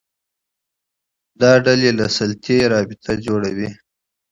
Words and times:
دا 1.41 1.51
ډلې 1.65 1.91
له 1.99 2.05
سلطې 2.17 2.57
رابطه 2.73 3.11
جوړوي 3.25 3.69